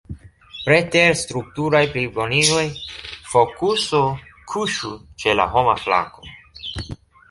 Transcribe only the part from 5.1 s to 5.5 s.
ĉe